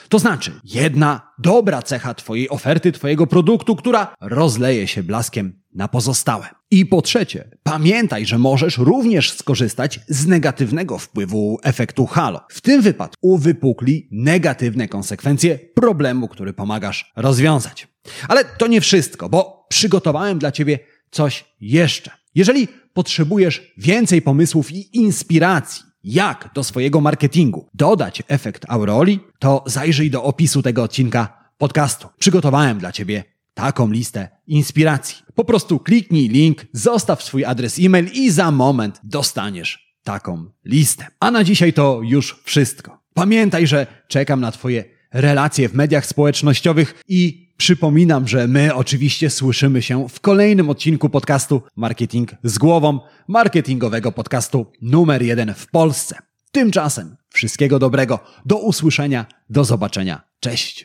To 0.09 0.19
znaczy, 0.19 0.61
jedna 0.65 1.33
dobra 1.39 1.83
cecha 1.83 2.15
Twojej 2.15 2.49
oferty, 2.49 2.93
Twojego 2.93 3.27
produktu, 3.27 3.77
która 3.77 4.15
rozleje 4.21 4.87
się 4.87 5.03
blaskiem 5.03 5.61
na 5.75 5.89
pozostałe. 5.89 6.47
I 6.71 6.87
po 6.87 7.03
trzecie, 7.03 7.51
pamiętaj, 7.63 8.27
że 8.27 8.39
możesz 8.39 8.79
również 8.79 9.33
skorzystać 9.33 10.01
z 10.09 10.27
negatywnego 10.27 10.99
wpływu 10.99 11.59
efektu 11.63 12.07
halo. 12.07 12.41
W 12.49 12.61
tym 12.61 12.83
wypadku 12.83 13.17
uwypukli 13.21 14.09
negatywne 14.11 14.89
konsekwencje 14.89 15.59
problemu, 15.59 16.29
który 16.29 16.53
pomagasz 16.53 17.13
rozwiązać. 17.17 17.89
Ale 18.29 18.45
to 18.45 18.67
nie 18.67 18.81
wszystko, 18.81 19.29
bo 19.29 19.67
przygotowałem 19.69 20.39
dla 20.39 20.53
Ciebie 20.53 20.79
coś 21.11 21.45
jeszcze. 21.61 22.11
Jeżeli 22.35 22.69
potrzebujesz 22.93 23.73
więcej 23.77 24.23
pomysłów 24.23 24.73
i 24.73 24.97
inspiracji, 24.97 25.83
jak 26.07 26.51
do 26.55 26.65
swojego 26.65 27.01
marketingu 27.01 27.69
dodać 27.75 28.23
efekt 28.29 28.65
aureoli, 28.69 29.21
to 29.39 29.65
zajrzyj 29.67 30.11
do 30.11 30.23
opisu 30.23 30.63
tego 30.63 30.83
odcinka 30.83 31.51
podcastu. 31.59 32.09
Przygotowałem 32.19 32.79
dla 32.79 32.93
Ciebie 32.93 33.25
taką 33.55 33.91
listę 33.91 34.29
inspiracji. 34.47 35.17
Po 35.35 35.45
prostu 35.45 35.79
kliknij 35.79 36.29
link, 36.29 36.67
zostaw 36.73 37.23
swój 37.23 37.45
adres 37.45 37.79
e-mail 37.79 38.07
i 38.13 38.31
za 38.31 38.51
moment 38.51 39.01
dostaniesz 39.05 39.99
taką 40.03 40.45
listę. 40.65 41.07
A 41.21 41.31
na 41.31 41.45
dzisiaj 41.45 41.73
to 41.73 42.01
już 42.03 42.43
wszystko. 42.45 42.99
Pamiętaj, 43.15 43.67
że 43.67 43.87
czekam 44.09 44.41
na 44.41 44.53
Twoje 44.53 44.85
relacje 45.13 45.69
w 45.69 45.75
mediach 45.75 46.07
społecznościowych 46.07 47.03
i 47.09 47.46
przypominam, 47.57 48.29
że 48.29 48.49
my 48.49 48.75
oczywiście 48.75 49.31
słyszymy 49.31 49.83
się 49.83 50.09
w 50.09 50.21
kolejnym 50.21 50.71
odcinku 50.71 51.09
podcastu 51.09 51.63
Marketing 51.77 52.31
z 52.43 52.59
głową, 52.59 53.01
marketingowego 53.29 54.13
podcastu 54.13 54.67
numer 54.83 55.23
jeden 55.23 55.55
w 55.55 55.67
Polsce. 55.67 56.17
Tymczasem 56.53 57.17
wszystkiego 57.35 57.79
dobrego, 57.79 58.19
do 58.47 58.59
usłyszenia, 58.59 59.27
do 59.51 59.65
zobaczenia. 59.65 60.21
Cześć! 60.41 60.85